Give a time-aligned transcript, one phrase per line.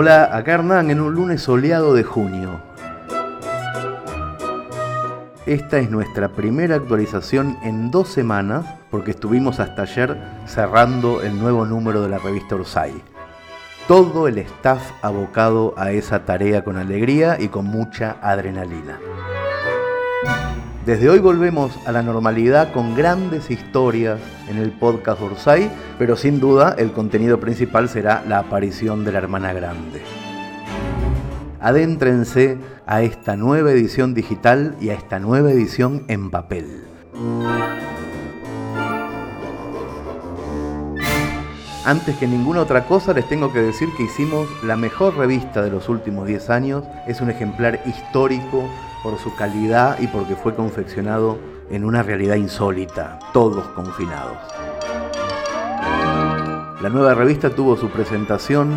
[0.00, 2.60] Hola, acá Hernán en un lunes soleado de junio.
[5.44, 10.16] Esta es nuestra primera actualización en dos semanas porque estuvimos hasta ayer
[10.46, 12.92] cerrando el nuevo número de la revista Orsay.
[13.88, 19.00] Todo el staff abocado a esa tarea con alegría y con mucha adrenalina.
[20.88, 26.40] Desde hoy volvemos a la normalidad con grandes historias en el podcast Orsay, pero sin
[26.40, 30.00] duda el contenido principal será la aparición de la hermana grande.
[31.60, 32.56] Adéntrense
[32.86, 36.86] a esta nueva edición digital y a esta nueva edición en papel.
[41.84, 45.70] Antes que ninguna otra cosa les tengo que decir que hicimos la mejor revista de
[45.70, 46.84] los últimos 10 años.
[47.06, 48.64] Es un ejemplar histórico
[49.02, 51.38] por su calidad y porque fue confeccionado
[51.70, 54.38] en una realidad insólita, todos confinados.
[56.80, 58.70] La nueva revista tuvo su presentación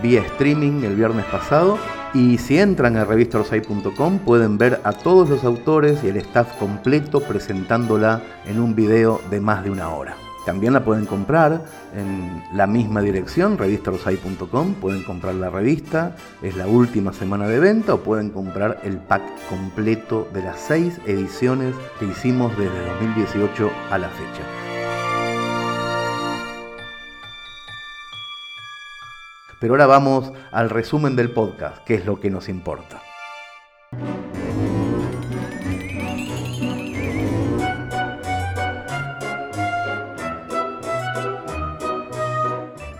[0.00, 1.76] vía streaming el viernes pasado
[2.14, 7.20] y si entran a revistaorsay.com pueden ver a todos los autores y el staff completo
[7.20, 10.27] presentándola en un video de más de una hora.
[10.48, 11.60] También la pueden comprar
[11.94, 14.76] en la misma dirección, revistaorsay.com.
[14.80, 19.20] Pueden comprar la revista, es la última semana de venta, o pueden comprar el pack
[19.50, 24.42] completo de las seis ediciones que hicimos desde 2018 a la fecha.
[29.60, 33.02] Pero ahora vamos al resumen del podcast, que es lo que nos importa.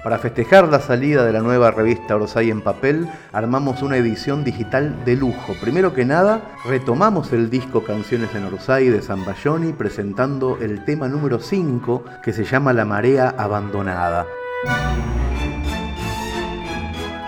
[0.09, 5.05] Para festejar la salida de la nueva revista Orsay en papel, armamos una edición digital
[5.05, 5.53] de lujo.
[5.61, 11.41] Primero que nada, retomamos el disco Canciones en Orsay de Zambayoni presentando el tema número
[11.41, 14.25] 5 que se llama La marea abandonada.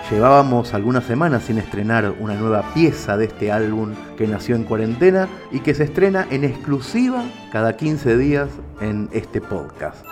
[0.09, 5.27] Llevábamos algunas semanas sin estrenar una nueva pieza de este álbum que nació en cuarentena
[5.51, 10.03] y que se estrena en exclusiva cada 15 días en este podcast.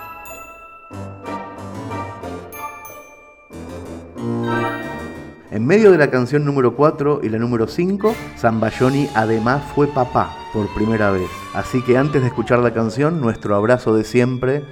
[5.52, 10.32] En medio de la canción número 4 y la número 5, Zambayoni además fue papá
[10.52, 11.28] por primera vez.
[11.54, 14.64] Así que antes de escuchar la canción, nuestro abrazo de siempre,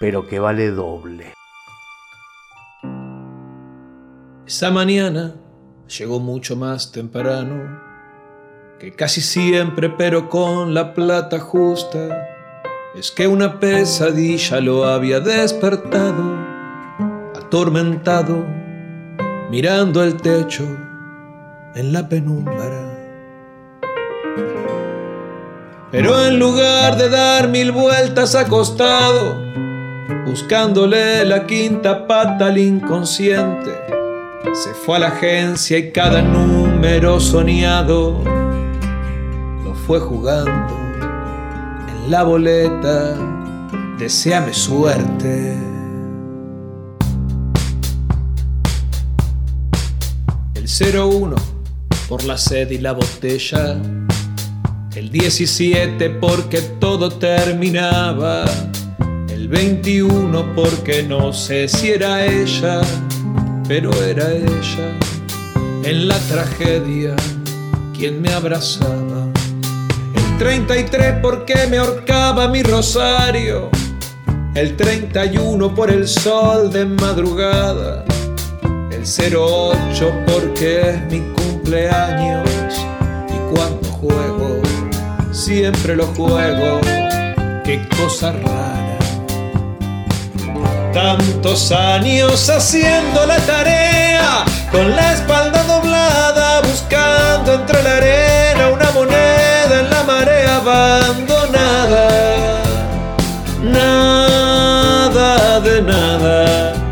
[0.00, 1.32] pero que vale doble.
[4.44, 5.36] Esa mañana
[5.86, 7.80] llegó mucho más temprano
[8.80, 12.26] que casi siempre, pero con la plata justa.
[12.96, 16.55] Es que una pesadilla lo había despertado
[17.46, 18.44] atormentado,
[19.50, 20.64] mirando el techo
[21.76, 22.82] en la penumbra.
[25.92, 29.36] Pero en lugar de dar mil vueltas acostado,
[30.26, 33.70] buscándole la quinta pata al inconsciente,
[34.52, 38.24] se fue a la agencia y cada número soñado
[39.64, 40.76] lo fue jugando
[41.88, 43.14] en la boleta.
[43.98, 45.75] Deseame suerte.
[50.66, 51.36] 01
[52.08, 53.80] por la sed y la botella.
[54.94, 58.44] El 17 porque todo terminaba.
[59.28, 62.80] El 21 porque no sé si era ella,
[63.68, 64.98] pero era ella.
[65.84, 67.14] En la tragedia,
[67.96, 69.28] quien me abrazaba.
[70.14, 73.70] El 33 porque me ahorcaba mi rosario.
[74.54, 78.04] El 31 por el sol de madrugada
[79.06, 82.50] 08 porque es mi cumpleaños
[83.28, 84.60] y cuando juego,
[85.30, 86.80] siempre lo juego,
[87.64, 88.98] qué cosa rara.
[90.92, 99.80] Tantos años haciendo la tarea, con la espalda doblada, buscando entre la arena una moneda
[99.82, 102.08] en la marea abandonada.
[103.62, 106.85] Nada de nada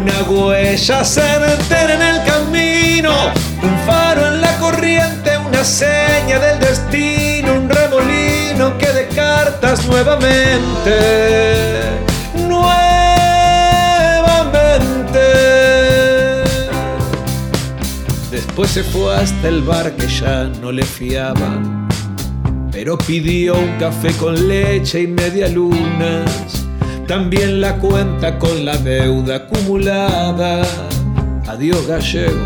[0.00, 3.12] una huella certera en el camino,
[3.62, 10.96] un faro en la corriente, una seña del destino, un remolino que de cartas nuevamente,
[12.48, 12.80] nuevamente.
[18.30, 21.88] Después se fue hasta el bar que ya no le fiaban,
[22.72, 26.59] pero pidió un café con leche y media lunas
[27.10, 30.62] también la cuenta con la deuda acumulada.
[31.48, 32.38] Adiós gallego,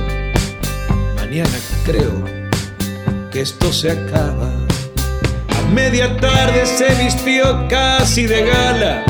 [1.17, 2.25] mañana creo
[3.31, 4.49] que esto se acaba.
[5.51, 9.05] A media tarde se vistió casi de gala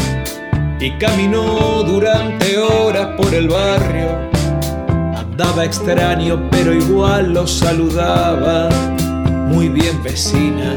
[0.80, 4.08] y caminó durante horas por el barrio.
[5.16, 8.70] Andaba extraño, pero igual lo saludaba.
[9.46, 10.74] Muy bien, vecina,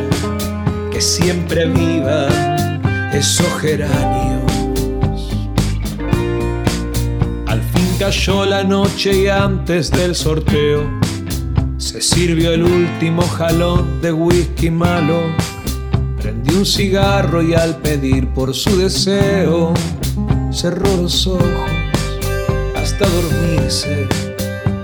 [0.92, 2.28] que siempre viva
[3.12, 4.37] esos geranios.
[8.00, 10.84] Cayó la noche y antes del sorteo
[11.78, 15.22] se sirvió el último jalón de whisky malo.
[16.22, 19.74] Prendió un cigarro y al pedir por su deseo
[20.52, 21.72] cerró los ojos
[22.76, 24.08] hasta dormirse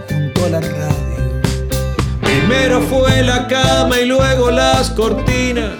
[0.09, 1.41] junto a la radio.
[2.21, 5.77] Primero fue la cama y luego las cortinas.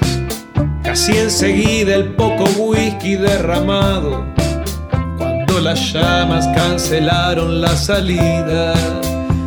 [0.84, 4.43] Casi enseguida el poco whisky derramado.
[5.64, 8.74] Las llamas cancelaron la salida,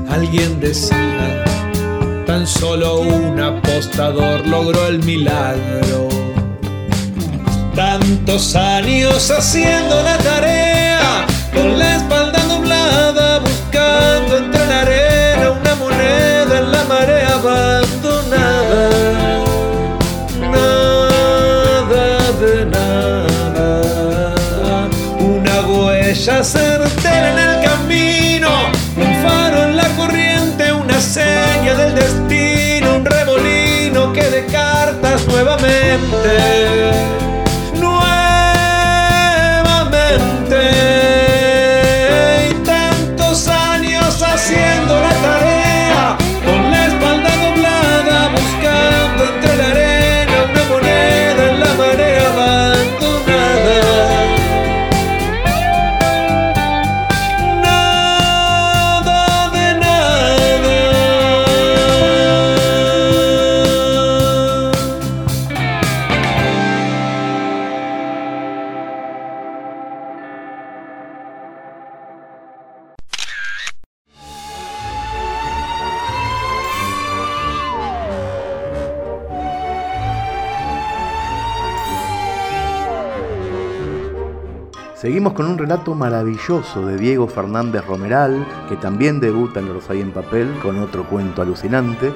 [0.09, 1.45] alguien decía
[2.25, 6.09] Tan solo un apostador logró el milagro.
[7.75, 11.97] Tantos años haciendo la tarea, con la
[26.27, 28.49] huella certera en el camino,
[28.97, 37.26] un faro en la corriente, una seña del destino, un remolino que de cartas nuevamente.
[84.97, 90.11] Seguimos con un relato maravilloso de Diego Fernández Romeral, que también debuta en Los en
[90.11, 92.15] papel con otro cuento alucinante.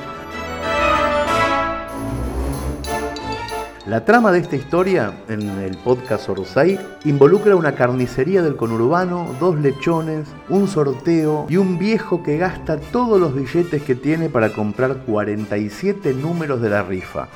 [3.86, 9.58] La trama de esta historia en el podcast Orsay involucra una carnicería del conurbano, dos
[9.60, 15.02] lechones, un sorteo y un viejo que gasta todos los billetes que tiene para comprar
[15.04, 17.28] 47 números de la rifa.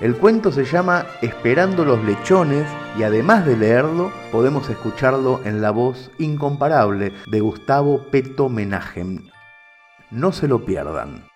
[0.00, 2.66] El cuento se llama Esperando los lechones
[2.98, 9.28] y además de leerlo podemos escucharlo en la voz incomparable de Gustavo Peto Menajem.
[10.10, 11.28] No se lo pierdan.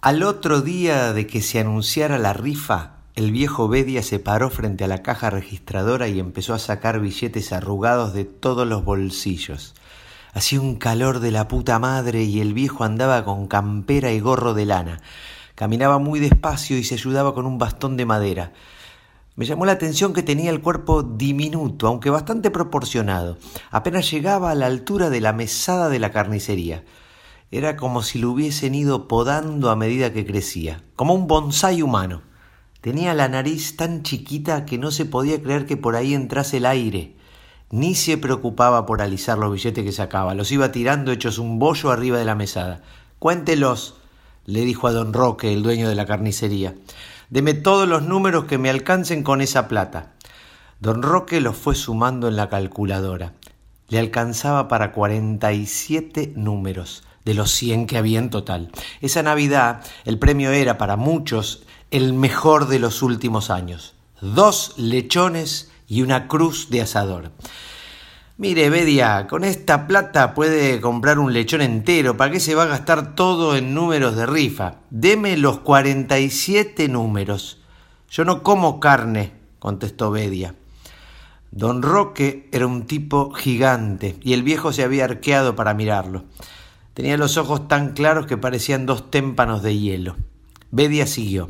[0.00, 4.84] Al otro día de que se anunciara la rifa, el viejo Bedia se paró frente
[4.84, 9.74] a la caja registradora y empezó a sacar billetes arrugados de todos los bolsillos.
[10.36, 14.52] Hacía un calor de la puta madre y el viejo andaba con campera y gorro
[14.52, 15.00] de lana.
[15.54, 18.52] Caminaba muy despacio y se ayudaba con un bastón de madera.
[19.34, 23.38] Me llamó la atención que tenía el cuerpo diminuto, aunque bastante proporcionado.
[23.70, 26.84] Apenas llegaba a la altura de la mesada de la carnicería.
[27.50, 32.20] Era como si lo hubiesen ido podando a medida que crecía, como un bonsái humano.
[32.82, 36.66] Tenía la nariz tan chiquita que no se podía creer que por ahí entrase el
[36.66, 37.16] aire.
[37.70, 41.90] Ni se preocupaba por alisar los billetes que sacaba, los iba tirando hechos un bollo
[41.90, 42.82] arriba de la mesada.
[43.18, 43.96] Cuéntelos,
[44.44, 46.74] le dijo a don Roque, el dueño de la carnicería.
[47.28, 50.12] Deme todos los números que me alcancen con esa plata.
[50.78, 53.32] Don Roque los fue sumando en la calculadora.
[53.88, 58.70] Le alcanzaba para 47 números de los 100 que había en total.
[59.00, 63.94] Esa Navidad el premio era para muchos el mejor de los últimos años.
[64.20, 67.30] Dos lechones y una cruz de asador.
[68.38, 72.18] Mire, Bedia, con esta plata puede comprar un lechón entero.
[72.18, 74.74] ¿Para qué se va a gastar todo en números de rifa?
[74.90, 77.62] Deme los 47 números.
[78.10, 80.54] Yo no como carne, contestó Bedia.
[81.50, 86.24] Don Roque era un tipo gigante y el viejo se había arqueado para mirarlo.
[86.92, 90.16] Tenía los ojos tan claros que parecían dos témpanos de hielo.
[90.70, 91.48] Bedia siguió.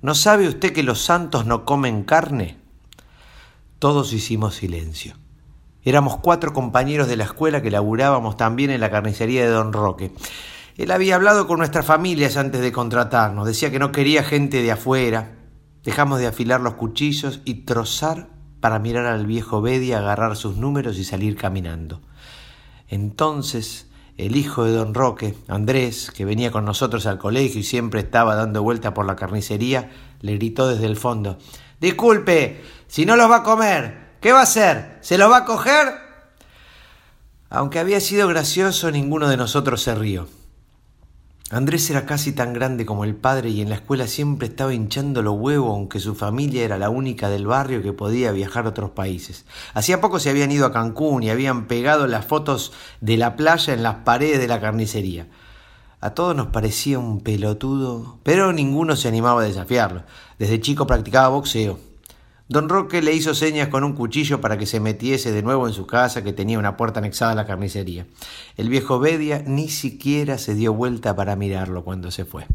[0.00, 2.57] ¿No sabe usted que los santos no comen carne?
[3.78, 5.14] Todos hicimos silencio.
[5.84, 10.12] Éramos cuatro compañeros de la escuela que laburábamos también en la carnicería de Don Roque.
[10.76, 13.46] Él había hablado con nuestras familias antes de contratarnos.
[13.46, 15.36] Decía que no quería gente de afuera.
[15.84, 20.98] Dejamos de afilar los cuchillos y trozar para mirar al viejo Bedia, agarrar sus números
[20.98, 22.00] y salir caminando.
[22.88, 23.84] Entonces
[24.16, 28.34] El hijo de don Roque, Andrés, que venía con nosotros al colegio y siempre estaba
[28.34, 31.38] dando vuelta por la carnicería, le gritó desde el fondo,
[31.80, 34.98] Disculpe, si no los va a comer, ¿qué va a hacer?
[35.00, 35.94] ¿Se los va a coger?
[37.50, 40.26] Aunque había sido gracioso, ninguno de nosotros se rió.
[41.50, 45.22] Andrés era casi tan grande como el padre y en la escuela siempre estaba hinchando
[45.22, 48.90] los huevos, aunque su familia era la única del barrio que podía viajar a otros
[48.90, 49.46] países.
[49.72, 53.72] Hacía poco se habían ido a Cancún y habían pegado las fotos de la playa
[53.72, 55.28] en las paredes de la carnicería.
[56.02, 60.04] A todos nos parecía un pelotudo, pero ninguno se animaba a desafiarlo.
[60.38, 61.87] Desde chico practicaba boxeo.
[62.48, 65.74] Don Roque le hizo señas con un cuchillo para que se metiese de nuevo en
[65.74, 68.06] su casa que tenía una puerta anexada a la carnicería.
[68.56, 72.46] El viejo Bedia ni siquiera se dio vuelta para mirarlo cuando se fue.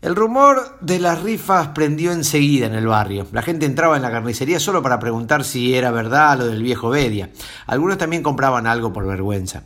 [0.00, 3.26] El rumor de las rifas prendió enseguida en el barrio.
[3.32, 6.88] La gente entraba en la carnicería solo para preguntar si era verdad lo del viejo
[6.88, 7.28] Bedia.
[7.66, 9.64] Algunos también compraban algo por vergüenza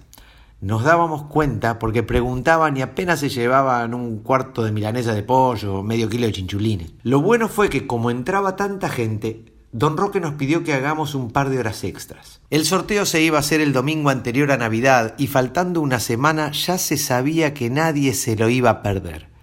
[0.61, 5.77] nos dábamos cuenta porque preguntaban y apenas se llevaban un cuarto de milanesa de pollo
[5.77, 6.93] o medio kilo de chinchulines.
[7.03, 11.33] Lo bueno fue que como entraba tanta gente, Don Roque nos pidió que hagamos un
[11.33, 12.41] par de horas extras.
[12.49, 16.53] El sorteo se iba a hacer el domingo anterior a Navidad y faltando una semana
[16.53, 19.35] ya se sabía que nadie se lo iba a perder.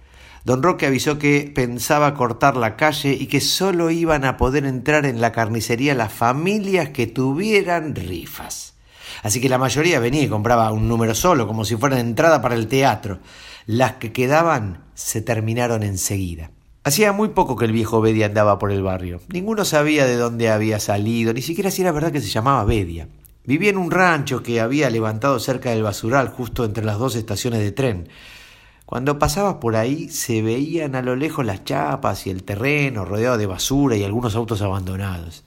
[0.46, 5.06] Don Roque avisó que pensaba cortar la calle y que solo iban a poder entrar
[5.06, 8.71] en la carnicería las familias que tuvieran rifas.
[9.22, 12.56] Así que la mayoría venía y compraba un número solo, como si fuera entrada para
[12.56, 13.20] el teatro.
[13.66, 16.51] Las que quedaban se terminaron enseguida.
[16.84, 19.22] Hacía muy poco que el viejo Bedia andaba por el barrio.
[19.30, 23.08] Ninguno sabía de dónde había salido, ni siquiera si era verdad que se llamaba Bedia.
[23.46, 27.60] Vivía en un rancho que había levantado cerca del basural, justo entre las dos estaciones
[27.60, 28.10] de tren.
[28.86, 33.38] Cuando pasaba por ahí se veían a lo lejos las chapas y el terreno rodeado
[33.38, 35.44] de basura y algunos autos abandonados.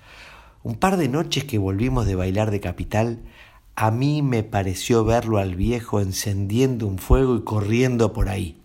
[0.62, 3.22] Un par de noches que volvimos de bailar de capital,
[3.76, 8.58] a mí me pareció verlo al viejo encendiendo un fuego y corriendo por ahí.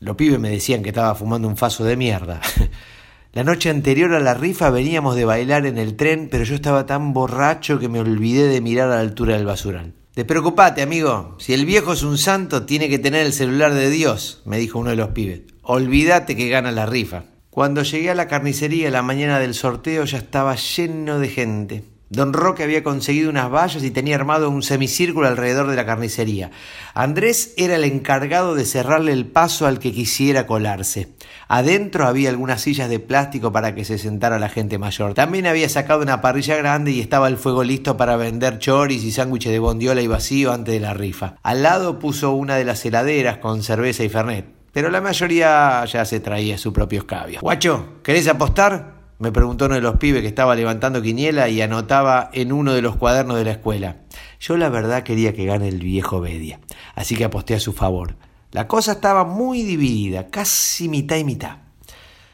[0.00, 2.40] Los pibes me decían que estaba fumando un faso de mierda.
[3.32, 6.84] La noche anterior a la rifa veníamos de bailar en el tren, pero yo estaba
[6.84, 9.94] tan borracho que me olvidé de mirar a la altura del basural.
[10.14, 11.36] Despreocupate, amigo.
[11.38, 14.78] Si el viejo es un santo, tiene que tener el celular de Dios, me dijo
[14.78, 15.40] uno de los pibes.
[15.62, 17.24] Olvídate que gana la rifa.
[17.48, 21.84] Cuando llegué a la carnicería la mañana del sorteo ya estaba lleno de gente.
[22.12, 26.50] Don Roque había conseguido unas vallas y tenía armado un semicírculo alrededor de la carnicería.
[26.92, 31.14] Andrés era el encargado de cerrarle el paso al que quisiera colarse.
[31.48, 35.14] Adentro había algunas sillas de plástico para que se sentara la gente mayor.
[35.14, 39.10] También había sacado una parrilla grande y estaba el fuego listo para vender choris y
[39.10, 41.36] sándwiches de bondiola y vacío antes de la rifa.
[41.42, 44.44] Al lado puso una de las heladeras con cerveza y fernet.
[44.74, 47.40] Pero la mayoría ya se traía su propio escabio.
[47.40, 49.01] Guacho, ¿querés apostar?
[49.22, 52.82] Me preguntó uno de los pibes que estaba levantando quiniela y anotaba en uno de
[52.82, 53.98] los cuadernos de la escuela.
[54.40, 56.58] Yo la verdad quería que gane el viejo Bedia,
[56.96, 58.16] así que aposté a su favor.
[58.50, 61.58] La cosa estaba muy dividida, casi mitad y mitad.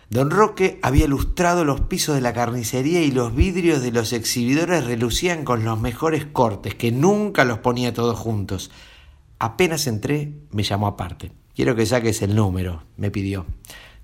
[0.08, 4.86] Don Roque había lustrado los pisos de la carnicería y los vidrios de los exhibidores
[4.86, 8.70] relucían con los mejores cortes, que nunca los ponía todos juntos.
[9.38, 11.32] Apenas entré, me llamó aparte.
[11.54, 13.44] Quiero que saques el número, me pidió.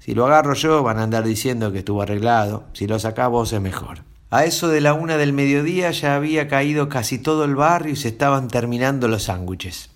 [0.05, 3.55] Si lo agarro yo van a andar diciendo que estuvo arreglado, si lo sacás vos
[3.55, 4.01] es mejor.
[4.29, 7.97] A eso de la una del mediodía ya había caído casi todo el barrio y
[7.97, 9.89] se estaban terminando los sándwiches.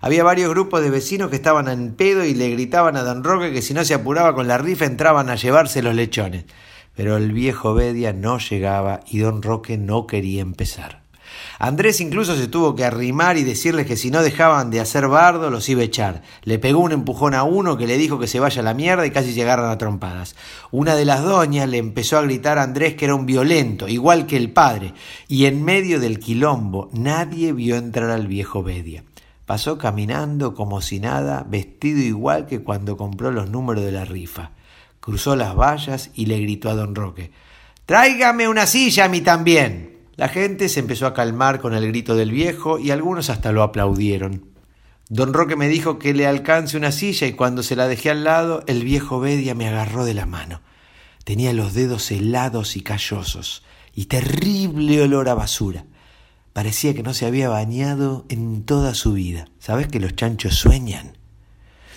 [0.00, 3.52] Había varios grupos de vecinos que estaban en pedo y le gritaban a don Roque
[3.52, 6.44] que si no se apuraba con la rifa entraban a llevarse los lechones.
[6.94, 10.99] Pero el viejo Bedia no llegaba y don Roque no quería empezar.
[11.58, 15.50] Andrés incluso se tuvo que arrimar y decirles que si no dejaban de hacer bardo
[15.50, 16.22] los iba a echar.
[16.42, 19.06] Le pegó un empujón a uno que le dijo que se vaya a la mierda
[19.06, 20.36] y casi llegaron a trompadas.
[20.70, 24.26] Una de las doñas le empezó a gritar a Andrés que era un violento, igual
[24.26, 24.94] que el padre,
[25.28, 29.04] y en medio del quilombo nadie vio entrar al viejo Bedia.
[29.46, 34.52] Pasó caminando como si nada, vestido igual que cuando compró los números de la rifa.
[35.00, 37.32] Cruzó las vallas y le gritó a don Roque
[37.90, 39.89] Tráigame una silla a mí también.
[40.20, 43.62] La gente se empezó a calmar con el grito del viejo y algunos hasta lo
[43.62, 44.50] aplaudieron.
[45.08, 48.22] Don Roque me dijo que le alcance una silla y cuando se la dejé al
[48.24, 50.60] lado, el viejo Bedia me agarró de la mano.
[51.24, 53.62] Tenía los dedos helados y callosos
[53.94, 55.86] y terrible olor a basura.
[56.52, 59.46] Parecía que no se había bañado en toda su vida.
[59.58, 61.16] ¿Sabes que los chanchos sueñan?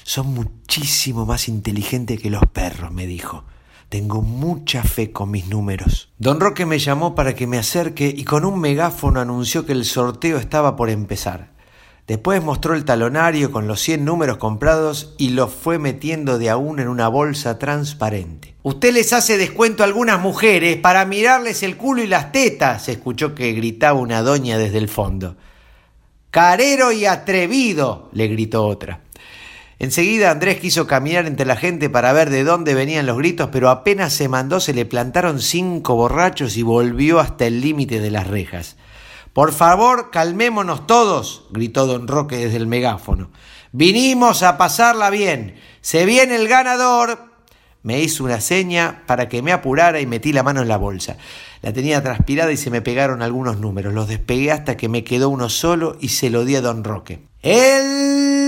[0.04, 3.44] Son muchísimo más inteligentes que los perros, me dijo.
[3.90, 6.12] Tengo mucha fe con mis números.
[6.18, 9.86] Don Roque me llamó para que me acerque y con un megáfono anunció que el
[9.86, 11.54] sorteo estaba por empezar.
[12.08, 16.58] Después mostró el talonario con los 100 números comprados y los fue metiendo de a
[16.58, 18.56] uno en una bolsa transparente.
[18.64, 22.94] Usted les hace descuento a algunas mujeres para mirarles el culo y las tetas, se
[22.94, 25.38] escuchó que gritaba una doña desde el fondo.
[26.30, 29.00] Carero y atrevido, le gritó otra.
[29.84, 33.70] Enseguida Andrés quiso caminar entre la gente para ver de dónde venían los gritos, pero
[33.70, 38.28] apenas se mandó se le plantaron cinco borrachos y volvió hasta el límite de las
[38.28, 38.78] rejas.
[39.34, 43.30] Por favor, calmémonos todos, gritó don Roque desde el megáfono.
[43.74, 45.56] Vinimos a pasarla bien.
[45.82, 47.20] Se viene el ganador.
[47.82, 51.18] Me hizo una seña para que me apurara y metí la mano en la bolsa.
[51.62, 53.94] La tenía transpirada y se me pegaron algunos números.
[53.94, 57.28] Los despegué hasta que me quedó uno solo y se lo di a don Roque.
[57.42, 58.43] El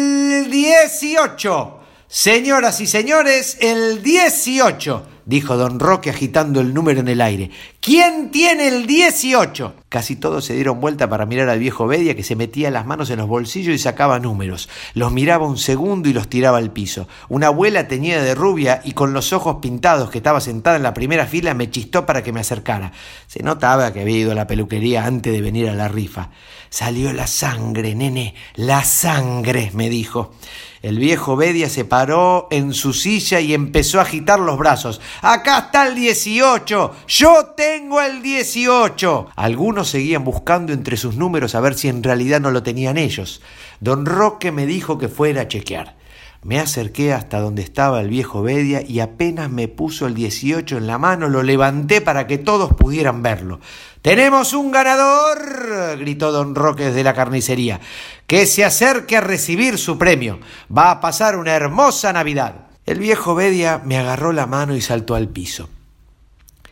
[0.56, 1.80] 18.
[2.08, 7.50] Señoras y señores, el 18 dijo don Roque agitando el número en el aire.
[7.82, 9.74] ¿Quién tiene el 18?
[9.90, 13.10] Casi todos se dieron vuelta para mirar al viejo Bedia que se metía las manos
[13.10, 14.70] en los bolsillos y sacaba números.
[14.94, 17.08] Los miraba un segundo y los tiraba al piso.
[17.28, 20.94] Una abuela teñida de rubia y con los ojos pintados que estaba sentada en la
[20.94, 22.92] primera fila me chistó para que me acercara.
[23.28, 26.30] Se notaba que había ido a la peluquería antes de venir a la rifa.
[26.76, 30.34] Salió la sangre, nene, la sangre, me dijo.
[30.82, 35.00] El viejo Bedia se paró en su silla y empezó a agitar los brazos.
[35.22, 36.92] Acá está el 18.
[37.08, 39.30] Yo tengo el 18.
[39.38, 43.42] Algunos seguían buscando entre sus números a ver si en realidad no lo tenían ellos.
[43.80, 45.96] Don Roque me dijo que fuera a chequear.
[46.46, 50.86] Me acerqué hasta donde estaba el viejo Bedia y apenas me puso el 18 en
[50.86, 53.60] la mano, lo levanté para que todos pudieran verlo.
[54.04, 55.98] ¡Tenemos un ganador!
[55.98, 57.80] gritó don Roque desde la carnicería.
[58.28, 60.40] Que se acerque a recibir su premio.
[60.72, 62.68] Va a pasar una hermosa Navidad.
[62.86, 65.68] El viejo Bedia me agarró la mano y saltó al piso.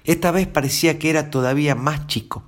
[0.04, 2.44] Esta vez parecía que era todavía más chico.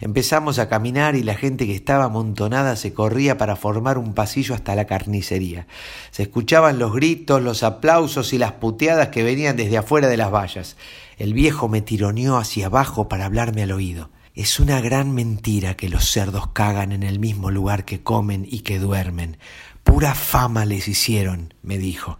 [0.00, 4.54] Empezamos a caminar y la gente que estaba amontonada se corría para formar un pasillo
[4.54, 5.66] hasta la carnicería.
[6.10, 10.32] Se escuchaban los gritos, los aplausos y las puteadas que venían desde afuera de las
[10.32, 10.76] vallas.
[11.18, 14.10] El viejo me tironeó hacia abajo para hablarme al oído.
[14.34, 18.60] Es una gran mentira que los cerdos cagan en el mismo lugar que comen y
[18.60, 19.38] que duermen.
[19.82, 22.18] Pura fama les hicieron, me dijo.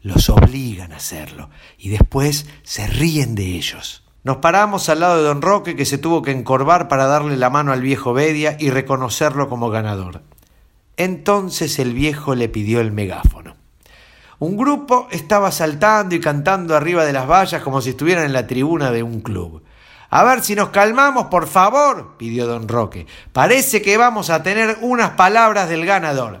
[0.00, 4.01] Los obligan a hacerlo y después se ríen de ellos.
[4.24, 7.50] Nos paramos al lado de don Roque que se tuvo que encorvar para darle la
[7.50, 10.22] mano al viejo Bedia y reconocerlo como ganador.
[10.96, 13.56] Entonces el viejo le pidió el megáfono.
[14.38, 18.46] Un grupo estaba saltando y cantando arriba de las vallas como si estuvieran en la
[18.46, 19.62] tribuna de un club.
[20.10, 23.06] A ver si nos calmamos, por favor, pidió don Roque.
[23.32, 26.40] Parece que vamos a tener unas palabras del ganador.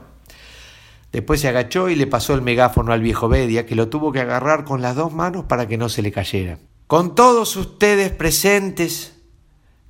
[1.10, 4.20] Después se agachó y le pasó el megáfono al viejo Bedia, que lo tuvo que
[4.20, 6.58] agarrar con las dos manos para que no se le cayera.
[6.92, 9.14] Con todos ustedes presentes,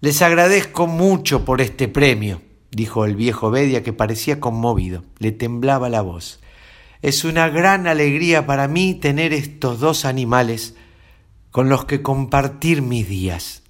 [0.01, 5.89] les agradezco mucho por este premio, dijo el viejo Bedia, que parecía conmovido, le temblaba
[5.89, 6.39] la voz.
[7.01, 10.77] Es una gran alegría para mí tener estos dos animales
[11.51, 13.65] con los que compartir mis días.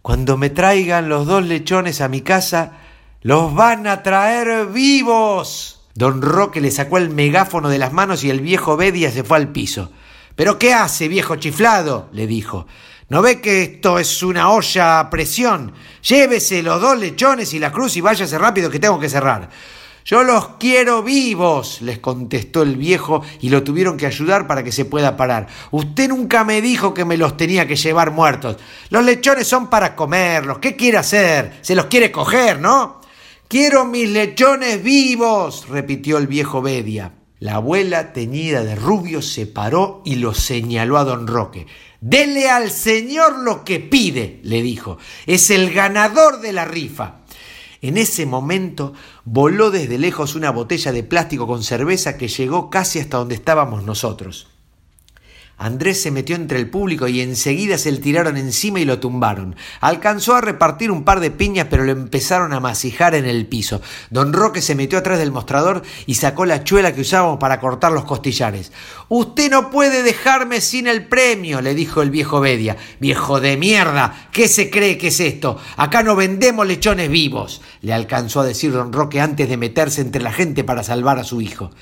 [0.00, 2.78] Cuando me traigan los dos lechones a mi casa,
[3.20, 5.86] los van a traer vivos.
[5.94, 9.36] Don Roque le sacó el megáfono de las manos y el viejo Bedia se fue
[9.36, 9.92] al piso.
[10.38, 12.10] ¿Pero qué hace, viejo chiflado?
[12.12, 12.68] le dijo.
[13.08, 15.72] ¿No ve que esto es una olla a presión?
[16.00, 19.50] Llévese los dos lechones y la cruz y váyase rápido que tengo que cerrar.
[20.04, 24.70] Yo los quiero vivos, les contestó el viejo y lo tuvieron que ayudar para que
[24.70, 25.48] se pueda parar.
[25.72, 28.58] Usted nunca me dijo que me los tenía que llevar muertos.
[28.90, 30.60] Los lechones son para comerlos.
[30.60, 31.58] ¿Qué quiere hacer?
[31.62, 33.00] Se los quiere coger, ¿no?
[33.48, 37.17] Quiero mis lechones vivos, repitió el viejo Bedia.
[37.40, 41.66] La abuela, teñida de rubio, se paró y lo señaló a don Roque.
[42.00, 44.98] Dele al señor lo que pide, le dijo.
[45.26, 47.20] Es el ganador de la rifa.
[47.80, 48.92] En ese momento
[49.24, 53.84] voló desde lejos una botella de plástico con cerveza que llegó casi hasta donde estábamos
[53.84, 54.48] nosotros.
[55.58, 59.56] Andrés se metió entre el público y enseguida se le tiraron encima y lo tumbaron.
[59.80, 63.82] Alcanzó a repartir un par de piñas, pero lo empezaron a masijar en el piso.
[64.10, 67.90] Don Roque se metió atrás del mostrador y sacó la chuela que usábamos para cortar
[67.90, 68.70] los costillares.
[69.08, 72.76] Usted no puede dejarme sin el premio, le dijo el viejo Bedia.
[73.00, 75.58] Viejo de mierda, ¿qué se cree que es esto?
[75.76, 80.22] Acá no vendemos lechones vivos, le alcanzó a decir don Roque antes de meterse entre
[80.22, 81.72] la gente para salvar a su hijo.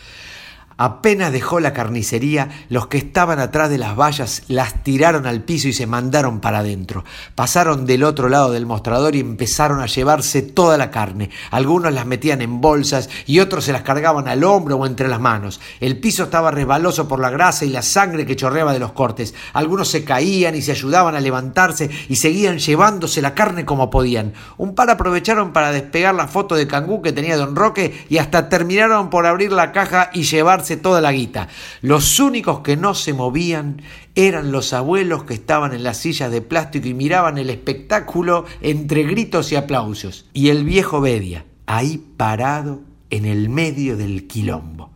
[0.79, 5.69] Apenas dejó la carnicería, los que estaban atrás de las vallas las tiraron al piso
[5.69, 7.03] y se mandaron para adentro.
[7.35, 11.31] Pasaron del otro lado del mostrador y empezaron a llevarse toda la carne.
[11.51, 15.19] Algunos las metían en bolsas y otros se las cargaban al hombro o entre las
[15.19, 15.63] manos.
[15.81, 19.35] El piso estaba resbaloso por la grasa y la sangre que chorreaba de los cortes.
[19.55, 24.35] Algunos se caían y se ayudaban a levantarse y seguían llevándose la carne como podían.
[24.59, 28.51] Un par aprovecharon para despegar la foto de cangú que tenía don Roque y hasta
[28.51, 31.47] terminaron por abrir la caja y llevarse toda la guita.
[31.83, 33.83] Los únicos que no se movían
[34.17, 39.05] eran los abuelos que estaban en las sillas de plástico y miraban el espectáculo entre
[39.05, 40.27] gritos y aplausos.
[40.33, 44.91] Y el viejo Bedia, ahí parado en el medio del quilombo.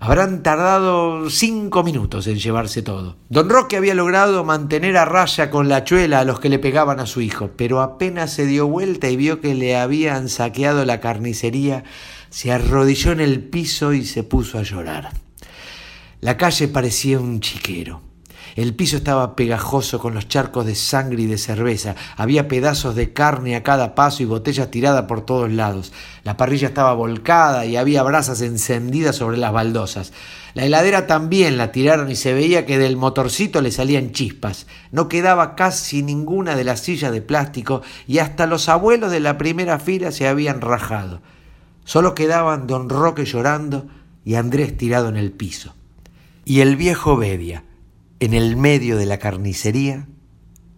[0.00, 3.16] Habrán tardado cinco minutos en llevarse todo.
[3.30, 7.00] Don Roque había logrado mantener a raya con la chuela a los que le pegaban
[7.00, 11.00] a su hijo, pero apenas se dio vuelta y vio que le habían saqueado la
[11.00, 11.82] carnicería,
[12.30, 15.10] se arrodilló en el piso y se puso a llorar.
[16.20, 18.02] La calle parecía un chiquero.
[18.56, 21.94] El piso estaba pegajoso con los charcos de sangre y de cerveza.
[22.16, 25.92] Había pedazos de carne a cada paso y botellas tiradas por todos lados.
[26.24, 30.12] La parrilla estaba volcada y había brasas encendidas sobre las baldosas.
[30.54, 34.66] La heladera también la tiraron y se veía que del motorcito le salían chispas.
[34.90, 39.38] No quedaba casi ninguna de las sillas de plástico y hasta los abuelos de la
[39.38, 41.20] primera fila se habían rajado.
[41.88, 43.86] Solo quedaban don Roque llorando
[44.22, 45.74] y Andrés tirado en el piso.
[46.44, 47.64] Y el viejo Bedia,
[48.20, 50.06] en el medio de la carnicería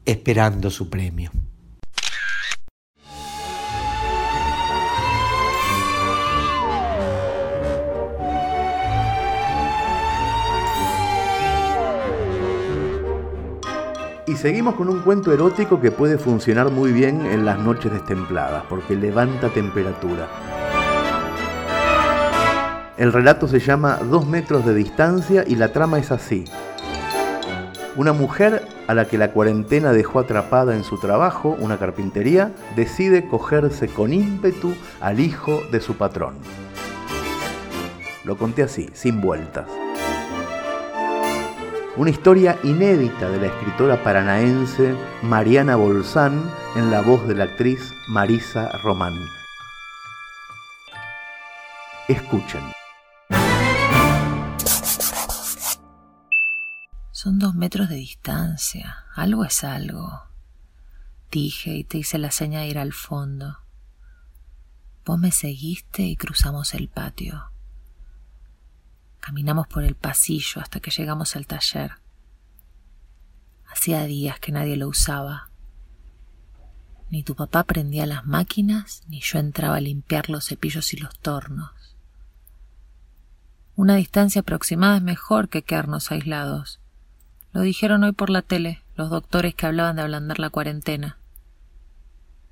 [0.04, 1.32] esperando su premio.
[14.28, 18.62] Y seguimos con un cuento erótico que puede funcionar muy bien en las noches destempladas,
[18.68, 20.49] porque levanta temperatura.
[23.00, 26.44] El relato se llama Dos metros de distancia y la trama es así.
[27.96, 33.26] Una mujer a la que la cuarentena dejó atrapada en su trabajo, una carpintería, decide
[33.26, 36.34] cogerse con ímpetu al hijo de su patrón.
[38.24, 39.66] Lo conté así, sin vueltas.
[41.96, 46.42] Una historia inédita de la escritora paranaense Mariana Bolsán
[46.76, 49.14] en la voz de la actriz Marisa Román.
[52.08, 52.79] Escuchen.
[57.22, 59.04] Son dos metros de distancia.
[59.14, 60.22] Algo es algo.
[61.30, 63.58] Dije y te hice la seña de ir al fondo.
[65.04, 67.52] Vos me seguiste y cruzamos el patio.
[69.20, 71.98] Caminamos por el pasillo hasta que llegamos al taller.
[73.66, 75.50] Hacía días que nadie lo usaba.
[77.10, 81.18] Ni tu papá prendía las máquinas, ni yo entraba a limpiar los cepillos y los
[81.18, 81.98] tornos.
[83.76, 86.79] Una distancia aproximada es mejor que quedarnos aislados.
[87.52, 91.18] Lo dijeron hoy por la tele, los doctores que hablaban de ablandar la cuarentena.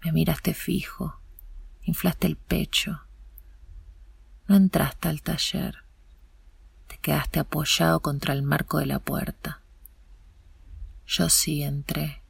[0.03, 1.21] Me miraste fijo,
[1.83, 3.03] inflaste el pecho.
[4.49, 5.85] No entraste al taller.
[6.89, 9.61] Te quedaste apoyado contra el marco de la puerta.
[11.07, 12.23] Yo sí entré.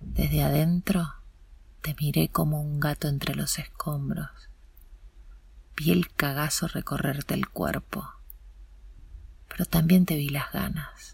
[0.00, 1.14] Desde adentro
[1.82, 4.30] te miré como un gato entre los escombros.
[5.76, 8.08] Vi el cagazo recorrerte el cuerpo,
[9.48, 11.13] pero también te vi las ganas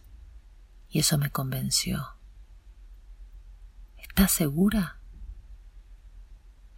[0.90, 2.14] y eso me convenció.
[3.98, 4.96] ¿Estás segura?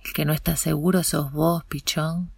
[0.04, 2.30] El que no está seguro sos vos, pichón.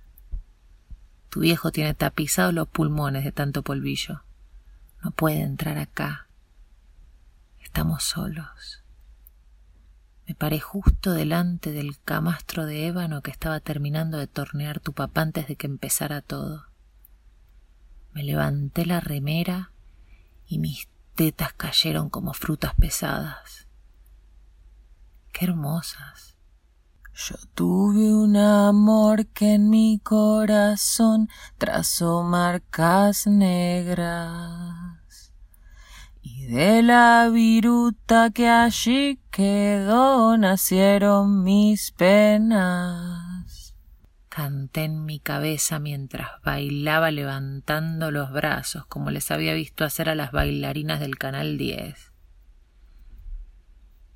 [1.30, 4.22] Tu viejo tiene tapizados los pulmones de tanto polvillo.
[5.02, 6.28] No puede entrar acá.
[7.62, 8.82] Estamos solos.
[10.26, 15.22] Me paré justo delante del camastro de ébano que estaba terminando de tornear tu papá
[15.22, 16.66] antes de que empezara todo.
[18.12, 19.70] Me levanté la remera
[20.46, 23.66] y mis tetas cayeron como frutas pesadas.
[25.32, 26.36] Qué hermosas.
[27.14, 34.94] Yo tuve un amor que en mi corazón trazó marcas negras.
[36.22, 43.23] Y de la viruta que allí quedó nacieron mis penas.
[44.34, 50.16] Canté en mi cabeza mientras bailaba levantando los brazos, como les había visto hacer a
[50.16, 52.10] las bailarinas del Canal 10.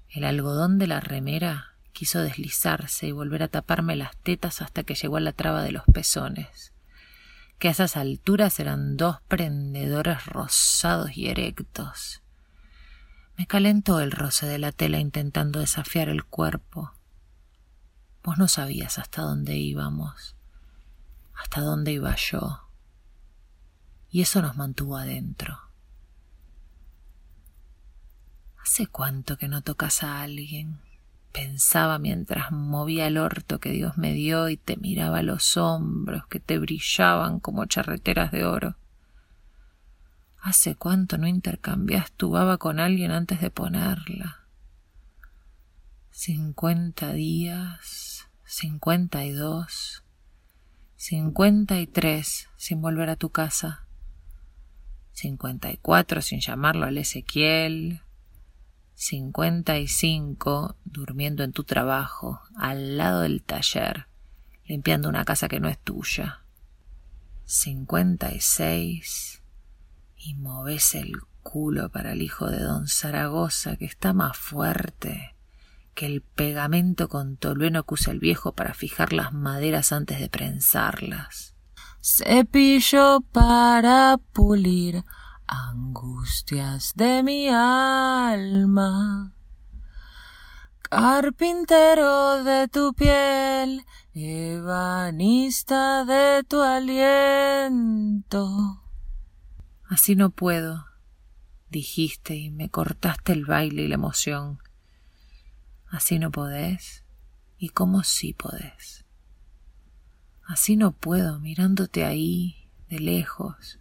[0.09, 4.96] El algodón de la remera quiso deslizarse y volver a taparme las tetas hasta que
[4.96, 6.72] llegó a la traba de los pezones,
[7.61, 12.24] que a esas alturas eran dos prendedores rosados y erectos.
[13.37, 16.98] Me calentó el roce de la tela intentando desafiar el cuerpo
[18.29, 20.37] Vos no sabías hasta dónde íbamos,
[21.35, 22.61] hasta dónde iba yo.
[24.11, 25.59] Y eso nos mantuvo adentro.
[28.62, 30.79] ¿Hace cuánto que no tocas a alguien?
[31.33, 36.38] Pensaba mientras movía el orto que Dios me dio y te miraba los hombros que
[36.38, 38.77] te brillaban como charreteras de oro.
[40.43, 44.45] ¿Hace cuánto no intercambias tu baba con alguien antes de ponerla?
[46.11, 48.08] Cincuenta días
[48.51, 50.03] cincuenta y dos,
[50.97, 53.85] cincuenta y tres sin volver a tu casa,
[55.13, 58.01] cincuenta y cuatro sin llamarlo al Ezequiel,
[58.95, 64.07] cincuenta y cinco durmiendo en tu trabajo, al lado del taller,
[64.65, 66.43] limpiando una casa que no es tuya.
[67.45, 69.43] Cincuenta y seis
[70.17, 75.35] y moves el culo para el hijo de don Zaragoza que está más fuerte
[75.99, 80.29] que el pegamento con tolueno que usa el viejo para fijar las maderas antes de
[80.29, 81.57] prensarlas.
[82.01, 85.05] Cepillo para pulir
[85.49, 89.35] angustias de mi alma.
[90.83, 93.85] Carpintero de tu piel,
[94.15, 98.47] ebanista de tu aliento.
[99.89, 100.87] Así no puedo,
[101.71, 104.61] dijiste y me cortaste el baile y la emoción.
[105.90, 107.05] Así no podés,
[107.59, 109.05] y cómo sí podés.
[110.44, 113.79] Así no puedo, mirándote ahí, de lejos.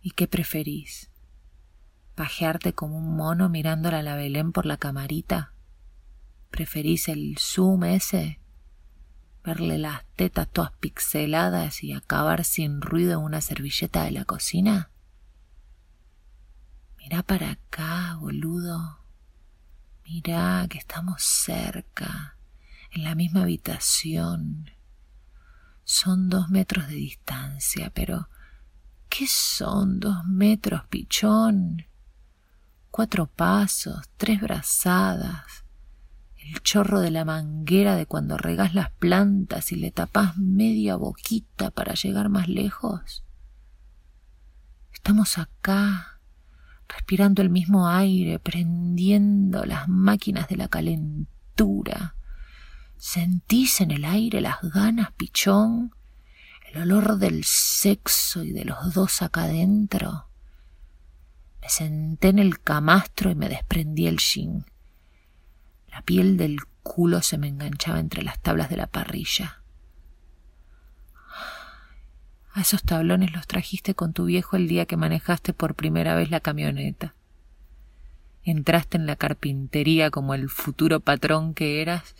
[0.00, 1.10] ¿Y qué preferís?
[2.14, 5.52] ¿Pajearte como un mono mirándola a la Belén por la camarita?
[6.50, 8.40] ¿Preferís el zoom ese?
[9.44, 14.90] ¿Verle las tetas todas pixeladas y acabar sin ruido en una servilleta de la cocina?
[16.98, 18.97] Mirá para acá, boludo.
[20.08, 22.38] Mirá que estamos cerca,
[22.92, 24.70] en la misma habitación.
[25.84, 28.30] Son dos metros de distancia, pero
[29.10, 31.84] ¿qué son dos metros, pichón?
[32.90, 35.64] Cuatro pasos, tres brazadas,
[36.38, 41.70] el chorro de la manguera de cuando regas las plantas y le tapas media boquita
[41.70, 43.24] para llegar más lejos.
[44.94, 46.17] Estamos acá,
[46.88, 52.14] respirando el mismo aire, prendiendo las máquinas de la calentura.
[52.96, 55.94] ¿Sentís en el aire las ganas, pichón?
[56.72, 60.28] El olor del sexo y de los dos acá adentro.
[61.60, 64.66] Me senté en el camastro y me desprendí el jean.
[65.90, 69.57] La piel del culo se me enganchaba entre las tablas de la parrilla.
[72.58, 76.28] A esos tablones los trajiste con tu viejo el día que manejaste por primera vez
[76.28, 77.14] la camioneta.
[78.42, 82.16] Entraste en la carpintería como el futuro patrón que eras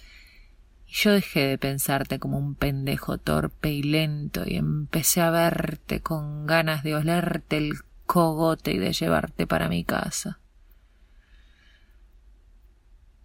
[0.86, 6.02] y yo dejé de pensarte como un pendejo torpe y lento y empecé a verte
[6.02, 7.72] con ganas de olerte el
[8.06, 10.38] cogote y de llevarte para mi casa.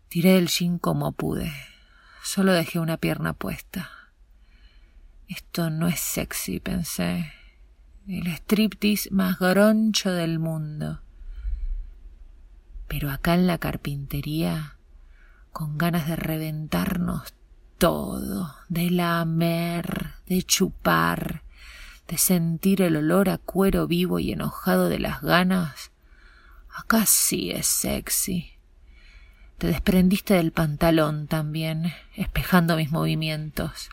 [0.10, 1.54] Tiré el jean como pude.
[2.24, 4.03] Solo dejé una pierna puesta.
[5.28, 7.32] Esto no es sexy, pensé.
[8.08, 11.02] El striptease más groncho del mundo.
[12.88, 14.78] Pero acá en la carpintería,
[15.52, 17.34] con ganas de reventarnos
[17.78, 21.44] todo, de lamer, de chupar,
[22.08, 25.92] de sentir el olor a cuero vivo y enojado de las ganas,
[26.70, 28.52] acá sí es sexy.
[29.58, 33.90] Te desprendiste del pantalón también, espejando mis movimientos.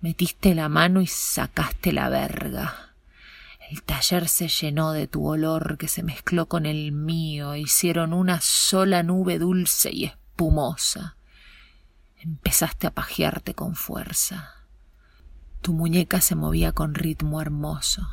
[0.00, 2.94] Metiste la mano y sacaste la verga.
[3.68, 8.40] El taller se llenó de tu olor que se mezcló con el mío, hicieron una
[8.40, 11.16] sola nube dulce y espumosa.
[12.20, 14.54] Empezaste a pajearte con fuerza.
[15.62, 18.06] Tu muñeca se movía con ritmo hermoso.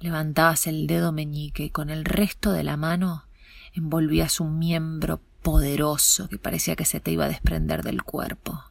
[0.00, 3.24] Levantabas el dedo meñique y con el resto de la mano
[3.72, 8.67] envolvías un miembro poderoso que parecía que se te iba a desprender del cuerpo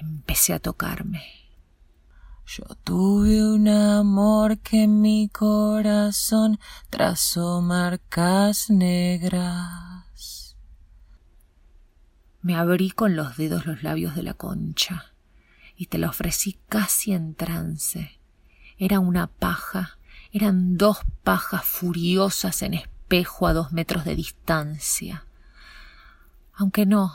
[0.00, 1.22] empecé a tocarme.
[2.46, 6.58] Yo tuve un amor que en mi corazón
[6.88, 10.56] trazó marcas negras.
[12.42, 15.12] Me abrí con los dedos los labios de la concha
[15.76, 18.18] y te la ofrecí casi en trance.
[18.78, 19.98] Era una paja,
[20.32, 25.24] eran dos pajas furiosas en espejo a dos metros de distancia.
[26.54, 27.14] Aunque no,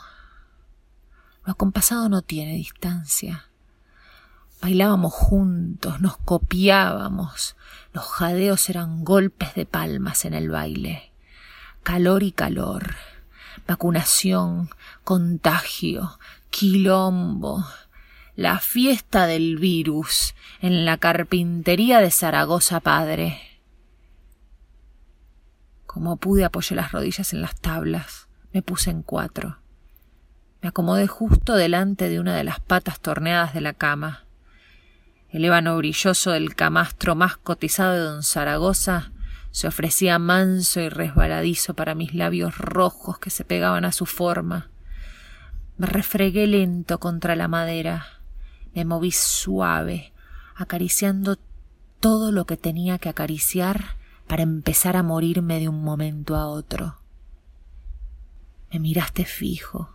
[1.46, 3.46] lo acompasado no tiene distancia.
[4.62, 7.56] Bailábamos juntos, nos copiábamos.
[7.94, 11.12] Los jadeos eran golpes de palmas en el baile.
[11.84, 12.96] Calor y calor.
[13.68, 14.70] Vacunación,
[15.04, 16.18] contagio,
[16.50, 17.64] quilombo.
[18.36, 23.40] La fiesta del virus en la carpintería de Zaragoza Padre.
[25.86, 28.28] Como pude apoyé las rodillas en las tablas.
[28.52, 29.60] Me puse en cuatro.
[30.66, 34.24] Me acomodé justo delante de una de las patas torneadas de la cama.
[35.30, 39.12] El ébano brilloso del camastro más cotizado de don Zaragoza
[39.52, 44.72] se ofrecía manso y resbaladizo para mis labios rojos que se pegaban a su forma.
[45.78, 48.08] Me refregué lento contra la madera,
[48.74, 50.14] me moví suave,
[50.56, 51.38] acariciando
[52.00, 56.98] todo lo que tenía que acariciar para empezar a morirme de un momento a otro.
[58.74, 59.95] Me miraste fijo,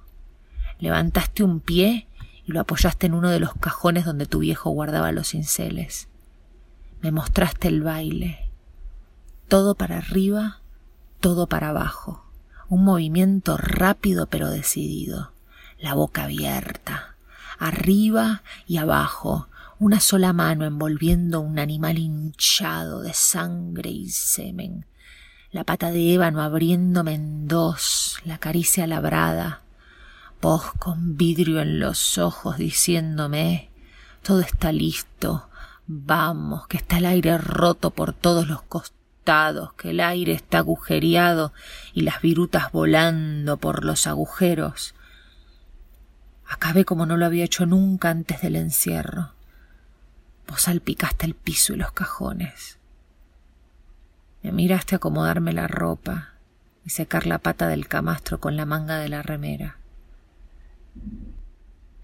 [0.80, 2.08] levantaste un pie
[2.44, 6.08] y lo apoyaste en uno de los cajones donde tu viejo guardaba los cinceles.
[7.00, 8.50] Me mostraste el baile.
[9.48, 10.60] Todo para arriba,
[11.20, 12.24] todo para abajo.
[12.68, 15.32] Un movimiento rápido pero decidido.
[15.78, 17.16] La boca abierta.
[17.58, 19.48] Arriba y abajo.
[19.78, 24.86] Una sola mano envolviendo un animal hinchado de sangre y semen.
[25.52, 28.18] La pata de ébano abriéndome en dos.
[28.24, 29.62] La caricia labrada
[30.40, 33.70] Vos con vidrio en los ojos diciéndome
[34.22, 35.48] todo está listo,
[35.86, 41.52] vamos, que está el aire roto por todos los costados, que el aire está agujereado
[41.94, 44.94] y las virutas volando por los agujeros.
[46.46, 49.32] Acabé como no lo había hecho nunca antes del encierro.
[50.46, 52.78] Vos salpicaste el piso y los cajones.
[54.42, 56.30] Me miraste acomodarme la ropa
[56.84, 59.79] y secar la pata del camastro con la manga de la remera.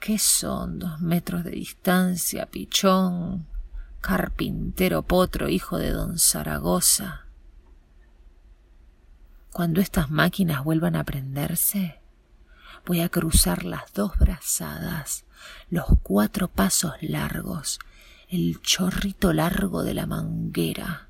[0.01, 3.47] ¿Qué son dos metros de distancia, pichón?
[4.01, 7.27] Carpintero potro, hijo de don Zaragoza.
[9.53, 11.99] Cuando estas máquinas vuelvan a prenderse,
[12.85, 15.25] voy a cruzar las dos brazadas,
[15.71, 17.81] los cuatro pasos largos,
[18.29, 21.09] el chorrito largo de la manguera.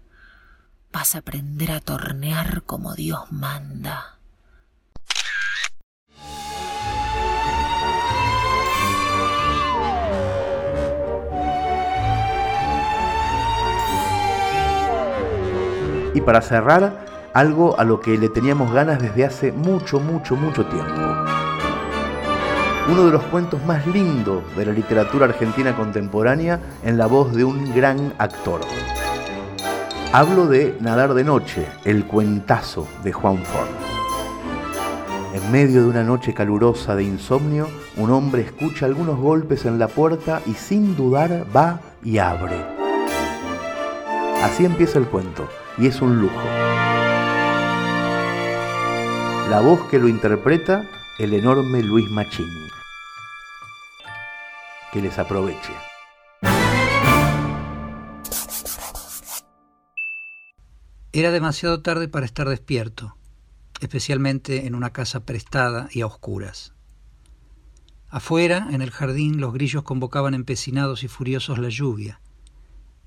[0.93, 4.16] Vas a aprender a tornear como Dios manda.
[16.17, 20.65] Y para cerrar, algo a lo que le teníamos ganas desde hace mucho, mucho, mucho
[20.65, 20.95] tiempo.
[22.91, 27.45] Uno de los cuentos más lindos de la literatura argentina contemporánea en la voz de
[27.45, 28.63] un gran actor.
[30.11, 33.69] Hablo de Nadar de Noche, el cuentazo de Juan Ford.
[35.35, 39.89] En medio de una noche calurosa de insomnio, un hombre escucha algunos golpes en la
[39.89, 42.57] puerta y sin dudar va y abre.
[44.43, 45.47] Así empieza el cuento
[45.79, 46.45] y es un lujo.
[49.51, 52.51] La voz que lo interpreta, el enorme Luis Machín.
[54.93, 55.73] Que les aproveche.
[61.13, 63.17] Era demasiado tarde para estar despierto,
[63.81, 66.75] especialmente en una casa prestada y a oscuras.
[68.09, 72.21] Afuera, en el jardín, los grillos convocaban empecinados y furiosos la lluvia,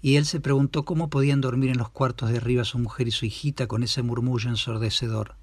[0.01, 3.11] y él se preguntó cómo podían dormir en los cuartos de arriba su mujer y
[3.11, 5.35] su hijita con ese murmullo ensordecedor.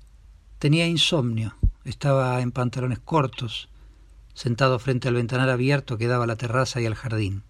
[0.58, 3.68] Tenía insomnio, estaba en pantalones cortos,
[4.34, 7.42] sentado frente al ventanal abierto que daba a la terraza y al jardín.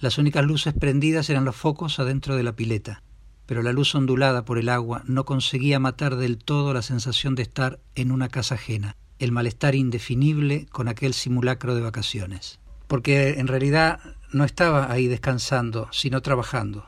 [0.00, 3.02] Las únicas luces prendidas eran los focos adentro de la pileta,
[3.46, 7.42] pero la luz ondulada por el agua no conseguía matar del todo la sensación de
[7.42, 12.60] estar en una casa ajena, el malestar indefinible con aquel simulacro de vacaciones.
[12.86, 14.00] Porque en realidad
[14.32, 16.86] no estaba ahí descansando, sino trabajando.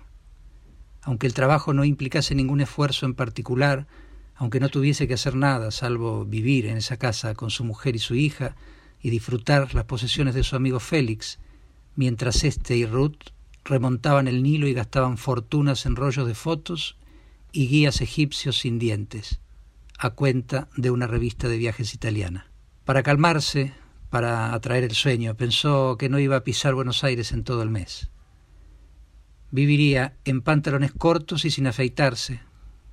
[1.03, 3.87] Aunque el trabajo no implicase ningún esfuerzo en particular,
[4.37, 7.99] aunque no tuviese que hacer nada salvo vivir en esa casa con su mujer y
[7.99, 8.57] su hija
[9.01, 11.39] y disfrutar las posesiones de su amigo Félix,
[11.97, 13.31] mientras éste y Ruth
[13.65, 16.97] remontaban el Nilo y gastaban fortunas en rollos de fotos
[17.53, 19.41] y guías egipcios sin dientes,
[19.99, 22.51] a cuenta de una revista de viajes italiana.
[22.85, 23.75] Para calmarse,
[24.13, 25.35] para atraer el sueño.
[25.39, 28.11] Pensó que no iba a pisar Buenos Aires en todo el mes.
[29.51, 32.41] Viviría en pantalones cortos y sin afeitarse.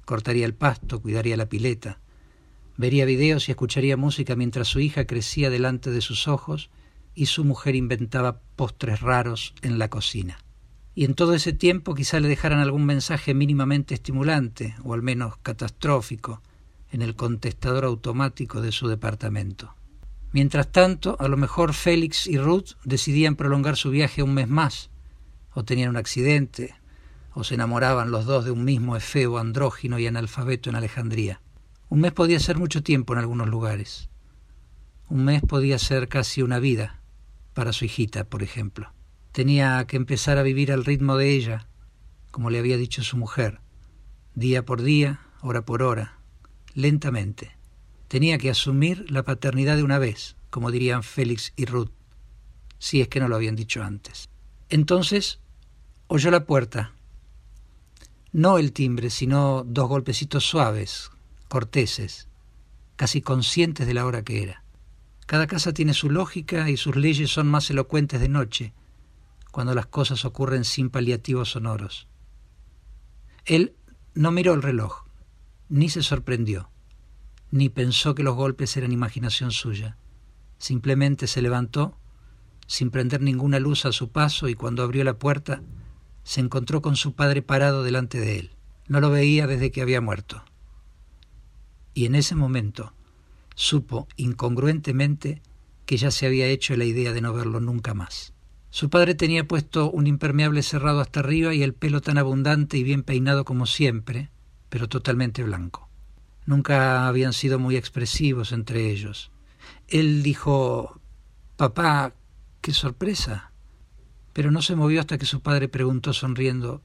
[0.05, 1.99] Cortaría el pasto, cuidaría la pileta.
[2.77, 6.69] Vería videos y escucharía música mientras su hija crecía delante de sus ojos
[7.13, 10.38] y su mujer inventaba postres raros en la cocina.
[10.95, 15.36] Y en todo ese tiempo quizá le dejaran algún mensaje mínimamente estimulante, o al menos
[15.43, 16.41] catastrófico,
[16.93, 19.75] en el contestador automático de su departamento.
[20.31, 24.91] Mientras tanto, a lo mejor Félix y Ruth decidían prolongar su viaje un mes más,
[25.53, 26.75] o tenían un accidente,
[27.34, 31.41] o se enamoraban los dos de un mismo efebo andrógino y analfabeto en Alejandría.
[31.89, 34.09] Un mes podía ser mucho tiempo en algunos lugares.
[35.09, 37.01] Un mes podía ser casi una vida
[37.55, 38.93] para su hijita, por ejemplo.
[39.32, 41.67] Tenía que empezar a vivir al ritmo de ella,
[42.30, 43.61] como le había dicho su mujer,
[44.36, 46.19] día por día, hora por hora,
[46.75, 47.59] lentamente
[48.10, 51.91] tenía que asumir la paternidad de una vez, como dirían Félix y Ruth,
[52.80, 54.30] si es que no lo habían dicho antes.
[54.68, 55.39] Entonces
[56.07, 56.93] oyó la puerta,
[58.32, 61.12] no el timbre, sino dos golpecitos suaves,
[61.47, 62.28] corteses,
[62.95, 64.64] casi conscientes de la hora que era.
[65.28, 68.74] Cada casa tiene su lógica y sus leyes son más elocuentes de noche,
[69.51, 72.07] cuando las cosas ocurren sin paliativos sonoros.
[73.45, 73.76] Él
[74.16, 75.03] no miró el reloj,
[75.70, 76.72] ni se sorprendió
[77.52, 79.97] ni pensó que los golpes eran imaginación suya.
[80.58, 81.97] Simplemente se levantó,
[82.68, 85.62] sin prender ninguna luz a su paso y cuando abrió la puerta
[86.24, 88.52] se encontró con su padre parado delante de él.
[88.88, 90.43] No lo veía desde que había muerto.
[91.93, 92.93] Y en ese momento
[93.56, 95.41] supo incongruentemente
[95.86, 98.34] que ya se había hecho la idea de no verlo nunca más.
[98.70, 102.84] Su padre tenía puesto un impermeable cerrado hasta arriba y el pelo tan abundante y
[102.84, 104.30] bien peinado como siempre,
[104.70, 105.88] pero totalmente blanco.
[106.50, 109.30] Nunca habían sido muy expresivos entre ellos.
[109.88, 111.00] Él dijo
[111.58, 112.16] Papá,
[112.60, 113.52] qué sorpresa.
[114.34, 116.82] Pero no se movió hasta que su padre preguntó sonriendo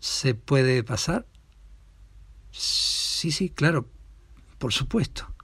[0.00, 1.28] ¿Se puede pasar?
[2.50, 3.88] Sí, sí, claro,
[4.58, 5.36] por supuesto.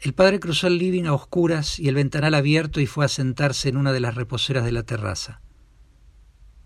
[0.00, 3.68] El padre cruzó el living a oscuras y el ventanal abierto y fue a sentarse
[3.68, 5.40] en una de las reposeras de la terraza.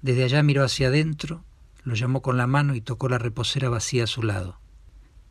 [0.01, 1.45] Desde allá miró hacia adentro,
[1.83, 4.62] lo llamó con la mano y tocó la reposera vacía a su lado.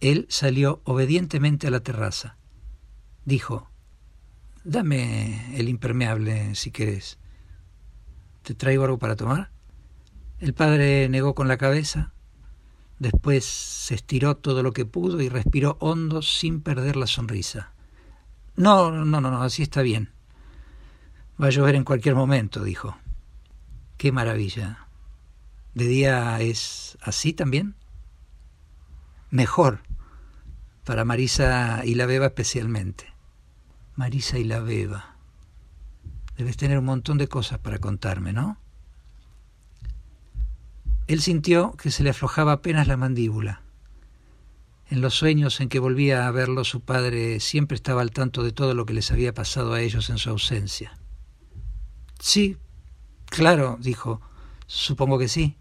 [0.02, 2.38] Él salió obedientemente a la terraza.
[3.24, 3.72] Dijo,
[4.64, 7.18] Dame el impermeable si querés.
[8.44, 9.52] ¿Te traigo algo para tomar?
[10.40, 12.14] El padre negó con la cabeza,
[13.00, 17.74] después se estiró todo lo que pudo y respiró hondo sin perder la sonrisa.
[18.56, 20.12] No, no, no, no, así está bien.
[21.42, 22.98] Va a llover en cualquier momento, dijo.
[23.98, 24.88] Qué maravilla.
[25.74, 27.76] ¿De día es así también?
[29.32, 29.82] Mejor,
[30.84, 33.14] para Marisa y la Beba especialmente.
[33.96, 35.16] Marisa y la Beba.
[36.38, 38.58] Debes tener un montón de cosas para contarme, ¿no?
[41.08, 43.62] Él sintió que se le aflojaba apenas la mandíbula.
[44.90, 48.52] En los sueños en que volvía a verlo, su padre siempre estaba al tanto de
[48.52, 50.98] todo lo que les había pasado a ellos en su ausencia.
[52.20, 52.58] Sí,
[53.26, 54.22] claro, dijo,
[54.68, 55.58] supongo que sí.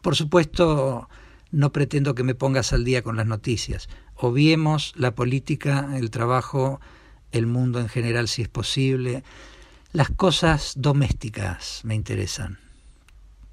[0.00, 1.08] Por supuesto,
[1.56, 3.88] no pretendo que me pongas al día con las noticias.
[4.14, 6.82] Obviemos la política, el trabajo,
[7.32, 9.24] el mundo en general si es posible.
[9.92, 12.58] Las cosas domésticas me interesan.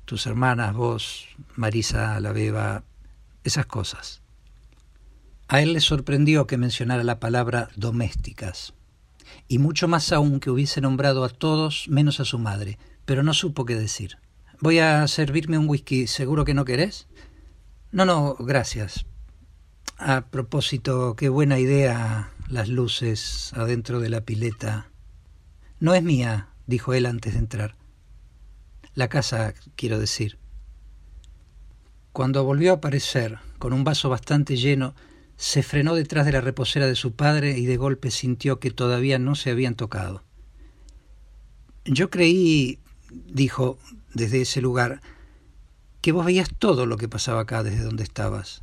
[0.04, 2.84] Tus hermanas, vos, Marisa, la beba,
[3.46, 4.22] esas cosas.
[5.48, 8.74] A él le sorprendió que mencionara la palabra domésticas,
[9.48, 13.34] y mucho más aún que hubiese nombrado a todos menos a su madre, pero no
[13.34, 14.18] supo qué decir.
[14.60, 17.08] Voy a servirme un whisky, ¿seguro que no querés?
[17.94, 19.06] No, no, gracias.
[20.00, 24.90] A propósito, qué buena idea las luces adentro de la pileta.
[25.80, 27.76] No es mía, dijo él antes de entrar.
[28.96, 30.40] La casa, quiero decir.
[32.14, 34.96] Cuando volvió a aparecer, con un vaso bastante lleno,
[35.36, 39.20] se frenó detrás de la reposera de su padre y de golpe sintió que todavía
[39.20, 40.24] no se habían tocado.
[41.86, 42.80] Yo creí,
[43.12, 43.78] dijo
[44.16, 45.00] desde ese lugar,
[46.04, 48.62] que vos veías todo lo que pasaba acá desde donde estabas.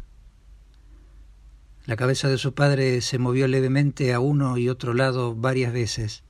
[1.86, 6.22] La cabeza de su padre se movió levemente a uno y otro lado varias veces.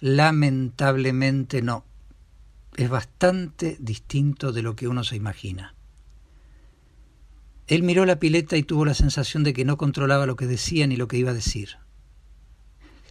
[0.00, 1.86] Lamentablemente no.
[2.76, 5.74] Es bastante distinto de lo que uno se imagina.
[7.66, 10.86] Él miró la pileta y tuvo la sensación de que no controlaba lo que decía
[10.86, 11.78] ni lo que iba a decir.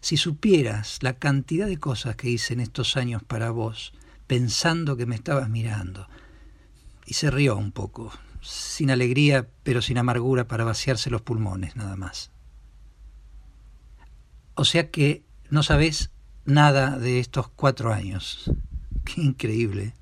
[0.02, 3.92] Si supieras la cantidad de cosas que hice en estos años para vos,
[4.28, 6.08] pensando que me estabas mirando.
[7.06, 11.96] Y se rió un poco, sin alegría, pero sin amargura para vaciarse los pulmones, nada
[11.96, 12.32] más.
[14.56, 16.12] O sea que no sabés
[16.46, 18.52] nada de estos cuatro años.
[19.06, 19.94] Qué increíble.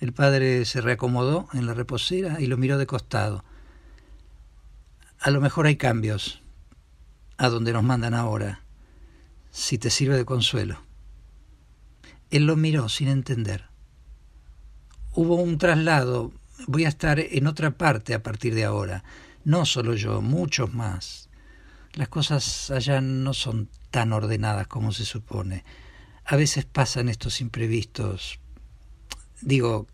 [0.00, 3.44] El padre se reacomodó en la reposera y lo miró de costado.
[5.18, 6.42] A lo mejor hay cambios
[7.36, 8.62] a donde nos mandan ahora,
[9.50, 10.82] si te sirve de consuelo.
[12.30, 13.68] Él lo miró sin entender.
[15.16, 16.32] Hubo un traslado.
[16.66, 19.04] Voy a estar en otra parte a partir de ahora.
[19.44, 21.28] No solo yo, muchos más.
[21.92, 25.64] Las cosas allá no son tan ordenadas como se supone.
[26.24, 28.40] A veces pasan estos imprevistos.
[29.40, 29.86] Digo,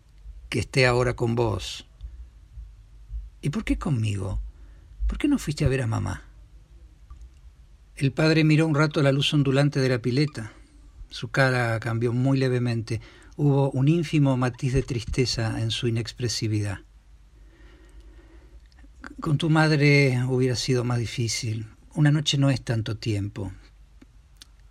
[0.49, 1.87] que esté ahora con vos.
[3.41, 4.41] ¿Y por qué conmigo?
[5.05, 6.23] ¿Por qué no fuiste a ver a mamá?
[7.95, 10.53] El padre miró un rato la luz ondulante de la pileta.
[11.09, 13.01] Su cara cambió muy levemente.
[13.37, 16.79] Hubo un ínfimo matiz de tristeza en su inexpresividad.
[19.19, 21.67] Con tu madre hubiera sido más difícil.
[21.95, 23.51] Una noche no es tanto tiempo.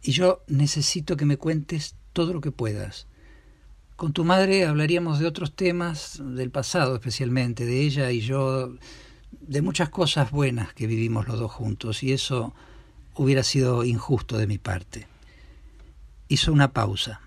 [0.03, 3.07] Y yo necesito que me cuentes todo lo que puedas.
[3.97, 8.75] Con tu madre hablaríamos de otros temas, del pasado especialmente, de ella y yo,
[9.31, 12.55] de muchas cosas buenas que vivimos los dos juntos, y eso
[13.15, 15.07] hubiera sido injusto de mi parte.
[16.29, 17.21] Hizo una pausa.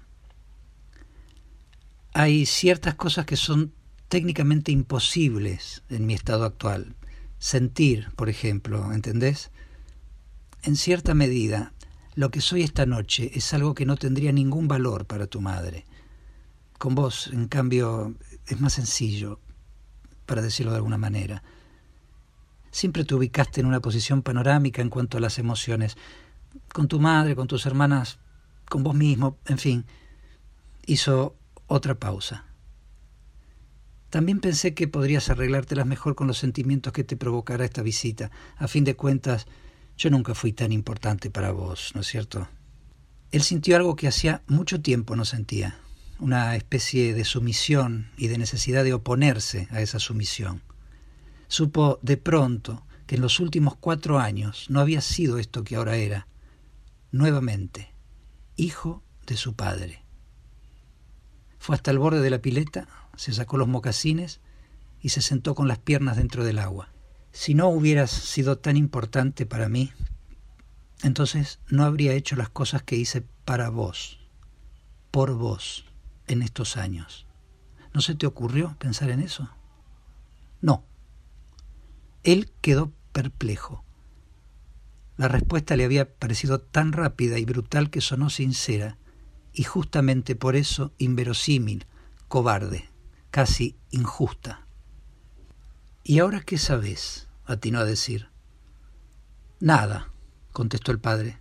[2.13, 3.73] Hay ciertas cosas que son
[4.07, 6.95] técnicamente imposibles en mi estado actual.
[7.39, 9.51] Sentir, por ejemplo, ¿entendés?
[10.61, 11.73] En cierta medida,
[12.15, 15.85] Lo que soy esta noche es algo que no tendría ningún valor para tu madre.
[16.77, 19.39] Con vos, en cambio, es más sencillo,
[20.27, 21.41] para decirlo de alguna manera.
[22.69, 25.97] Siempre te ubicaste en una posición panorámica en cuanto a las emociones.
[26.71, 28.19] Con tu madre, con tus hermanas,
[28.69, 29.85] con vos mismo, en fin.
[30.85, 31.35] Hizo
[31.73, 32.45] otra pausa.
[34.09, 38.29] También pensé que podrías arreglártelas mejor con los sentimientos que te provocará esta visita.
[38.57, 39.47] A fin de cuentas,
[39.97, 42.47] yo nunca fui tan importante para vos, ¿no es cierto?
[43.31, 45.79] Él sintió algo que hacía mucho tiempo no sentía,
[46.19, 50.61] una especie de sumisión y de necesidad de oponerse a esa sumisión.
[51.47, 55.95] Supo de pronto que en los últimos cuatro años no había sido esto que ahora
[55.95, 56.27] era,
[57.11, 57.91] nuevamente,
[58.57, 60.02] hijo de su padre.
[61.63, 64.41] Fue hasta el borde de la pileta, se sacó los mocasines
[64.99, 66.89] y se sentó con las piernas dentro del agua.
[67.31, 69.93] Si no hubieras sido tan importante para mí,
[71.03, 74.19] entonces no habría hecho las cosas que hice para vos,
[75.09, 75.85] por vos,
[76.27, 77.27] en estos años.
[77.93, 79.49] ¿No se te ocurrió pensar en eso?
[80.59, 80.83] No.
[82.23, 83.85] Él quedó perplejo.
[85.15, 88.97] La respuesta le había parecido tan rápida y brutal que sonó sincera,
[89.53, 91.85] y justamente por eso inverosímil,
[92.27, 92.89] cobarde
[93.33, 94.67] casi injusta.
[96.03, 97.27] ¿Y ahora qué sabes?
[97.45, 98.29] atinó a decir.
[99.59, 100.11] Nada,
[100.51, 101.39] contestó el padre.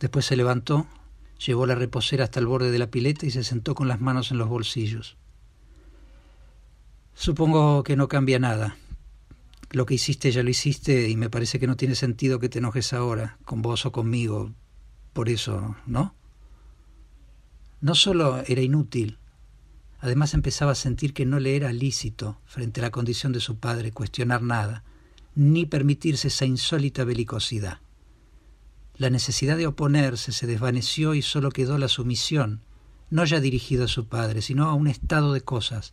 [0.00, 0.88] Después se levantó,
[1.38, 4.32] llevó la reposera hasta el borde de la pileta y se sentó con las manos
[4.32, 5.16] en los bolsillos.
[7.14, 8.76] Supongo que no cambia nada.
[9.70, 12.58] Lo que hiciste ya lo hiciste y me parece que no tiene sentido que te
[12.58, 14.52] enojes ahora, con vos o conmigo.
[15.12, 16.14] Por eso, ¿no?
[17.86, 19.20] No solo era inútil,
[20.00, 23.58] Además empezaba a sentir que no le era lícito, frente a la condición de su
[23.58, 24.82] padre, cuestionar nada,
[25.36, 27.78] ni permitirse esa insólita belicosidad.
[28.96, 32.60] La necesidad de oponerse se desvaneció y solo quedó la sumisión,
[33.08, 35.92] no ya dirigida a su padre, sino a un estado de cosas,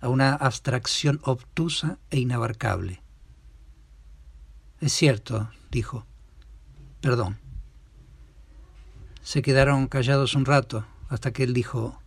[0.00, 3.02] a una abstracción obtusa e inabarcable.
[4.80, 6.06] Es cierto, dijo.
[7.02, 7.38] Perdón.
[9.22, 12.00] Se quedaron callados un rato, hasta que él dijo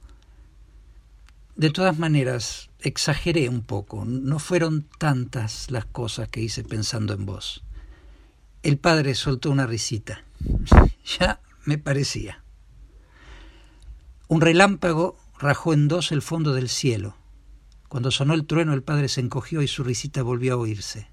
[1.56, 4.06] de todas maneras, exageré un poco.
[4.06, 7.64] No fueron tantas las cosas que hice pensando en vos.
[8.64, 10.24] El padre soltó una risita.
[11.20, 12.44] ya me parecía.
[14.28, 17.16] Un relámpago rajó en dos el fondo del cielo.
[17.88, 21.08] Cuando sonó el trueno el padre se encogió y su risita volvió a oírse.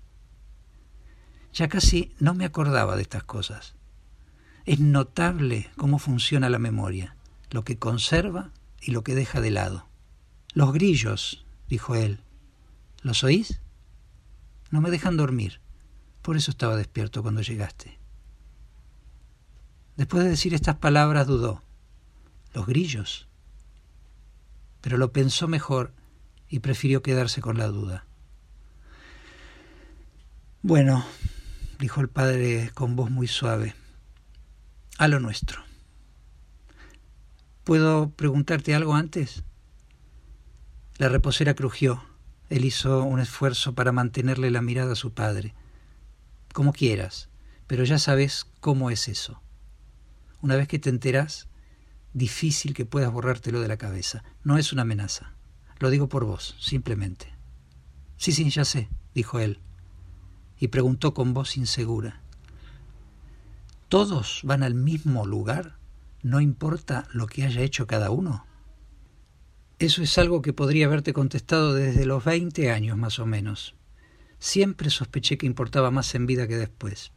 [1.52, 3.74] Ya casi no me acordaba de estas cosas.
[4.64, 7.16] Es notable cómo funciona la memoria,
[7.50, 9.88] lo que conserva y lo que deja de lado.
[10.52, 12.20] Los grillos, dijo él.
[13.02, 13.60] ¿Los oís?
[14.70, 15.60] No me dejan dormir.
[16.22, 17.98] Por eso estaba despierto cuando llegaste.
[19.96, 21.62] Después de decir estas palabras dudó.
[22.54, 23.28] Los grillos.
[24.80, 25.92] Pero lo pensó mejor
[26.48, 28.06] y prefirió quedarse con la duda.
[30.62, 31.04] Bueno,
[31.78, 33.74] dijo el padre con voz muy suave,
[34.98, 35.69] a lo nuestro.
[37.70, 39.44] ¿Puedo preguntarte algo antes?
[40.98, 42.02] La reposera crujió.
[42.48, 45.54] Él hizo un esfuerzo para mantenerle la mirada a su padre.
[46.52, 47.28] Como quieras,
[47.68, 49.40] pero ya sabes cómo es eso.
[50.42, 51.46] Una vez que te enteras,
[52.12, 54.24] difícil que puedas borrártelo de la cabeza.
[54.42, 55.36] No es una amenaza.
[55.78, 57.32] Lo digo por vos, simplemente.
[58.16, 59.60] Sí, sí, ya sé, dijo él,
[60.58, 62.20] y preguntó con voz insegura.
[63.88, 65.78] ¿Todos van al mismo lugar?
[66.22, 68.44] ¿No importa lo que haya hecho cada uno?
[69.78, 73.74] Eso es algo que podría haberte contestado desde los 20 años más o menos.
[74.38, 77.12] Siempre sospeché que importaba más en vida que después.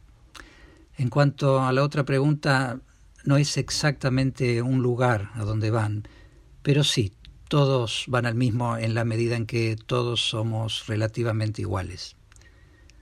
[0.96, 2.80] En cuanto a la otra pregunta,
[3.24, 6.08] no es exactamente un lugar a donde van,
[6.62, 7.12] pero sí,
[7.48, 12.16] todos van al mismo en la medida en que todos somos relativamente iguales.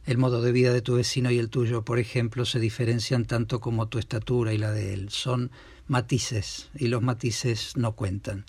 [0.05, 3.61] El modo de vida de tu vecino y el tuyo, por ejemplo, se diferencian tanto
[3.61, 5.11] como tu estatura y la de él.
[5.11, 5.53] Son
[5.93, 8.47] matices, y los matices no cuentan.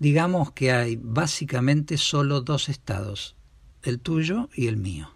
[0.00, 3.36] Digamos que hay básicamente solo dos estados,
[3.84, 5.14] el tuyo y el mío.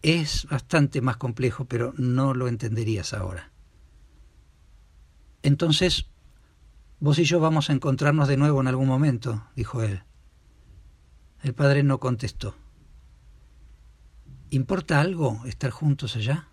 [0.00, 3.50] Es bastante más complejo, pero no lo entenderías ahora.
[5.42, 6.06] Entonces,
[7.00, 10.04] vos y yo vamos a encontrarnos de nuevo en algún momento, dijo él.
[11.42, 12.54] El padre no contestó.
[14.50, 16.48] ¿Importa algo estar juntos allá?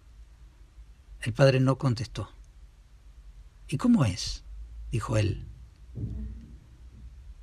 [1.21, 2.31] El padre no contestó.
[3.67, 4.45] ¿Y cómo es?
[4.91, 5.45] dijo él.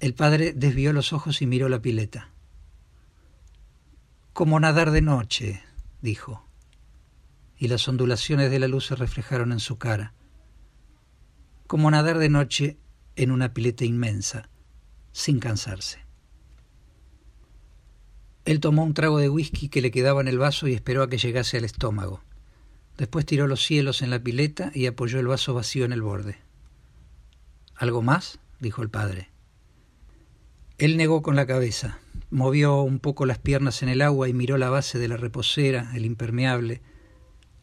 [0.00, 2.30] El padre desvió los ojos y miró la pileta.
[4.32, 5.62] Como nadar de noche,
[6.00, 6.46] dijo.
[7.56, 10.12] y las ondulaciones de la luz se reflejaron en su cara.
[11.66, 12.78] Como nadar de noche
[13.16, 14.50] en una pileta inmensa,
[15.12, 16.04] sin cansarse.
[18.44, 21.08] Él tomó un trago de whisky que le quedaba en el vaso y esperó a
[21.08, 22.22] que llegase al estómago.
[22.96, 26.38] Después tiró los cielos en la pileta y apoyó el vaso vacío en el borde.
[27.74, 28.38] ¿Algo más?
[28.60, 29.30] dijo el padre.
[30.78, 31.98] Él negó con la cabeza,
[32.30, 35.90] movió un poco las piernas en el agua y miró la base de la reposera,
[35.94, 36.82] el impermeable,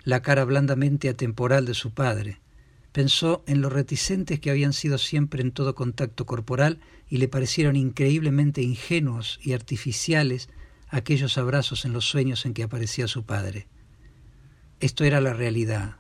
[0.04, 2.40] la cara blandamente atemporal de su padre.
[2.92, 6.80] Pensó en los reticentes que habían sido siempre en todo contacto corporal
[7.10, 10.50] y le parecieron increíblemente ingenuos y artificiales
[10.90, 13.68] aquellos abrazos en los sueños en que aparecía su padre.
[14.82, 15.98] Esto era la realidad.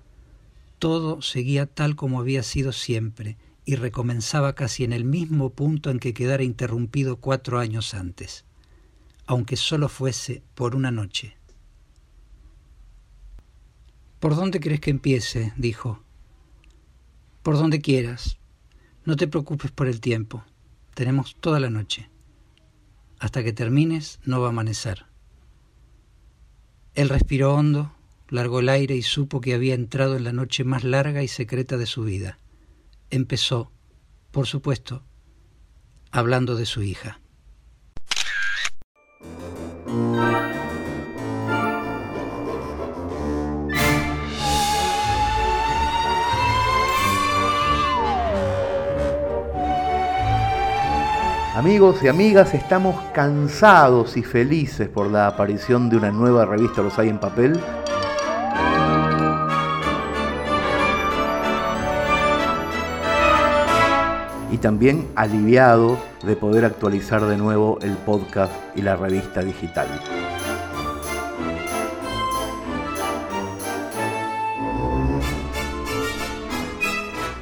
[0.80, 6.00] Todo seguía tal como había sido siempre y recomenzaba casi en el mismo punto en
[6.00, 8.44] que quedara interrumpido cuatro años antes,
[9.28, 11.38] aunque solo fuese por una noche.
[14.20, 15.54] ¿Por dónde crees que empiece?
[15.58, 16.04] dijo.
[17.44, 18.40] Por donde quieras.
[19.06, 20.44] No te preocupes por el tiempo.
[20.96, 22.10] Tenemos toda la noche.
[23.20, 25.06] Hasta que termines no va a amanecer.
[26.96, 27.94] Él respiró hondo,
[28.32, 31.78] largó el aire y supo que había entrado en la noche más larga y secreta
[31.78, 32.40] de su vida.
[33.10, 33.72] Empezó,
[34.32, 35.04] por supuesto,
[36.12, 37.20] hablando de su hija.
[51.54, 56.98] Amigos y amigas, estamos cansados y felices por la aparición de una nueva revista Los
[56.98, 57.60] hay en papel.
[64.52, 69.88] Y también aliviados de poder actualizar de nuevo el podcast y la revista digital.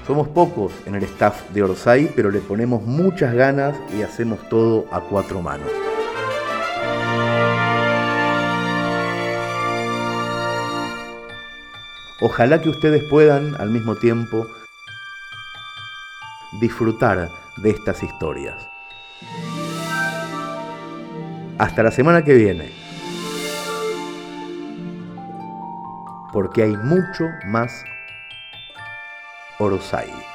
[0.10, 4.86] Somos pocos en el staff de Orsay, pero le ponemos muchas ganas y hacemos todo
[4.92, 5.70] a cuatro manos.
[12.22, 14.48] Ojalá que ustedes puedan al mismo tiempo
[16.60, 18.70] disfrutar de estas historias.
[21.58, 22.72] Hasta la semana que viene.
[26.32, 27.84] Porque hay mucho más
[29.58, 30.29] Orosai.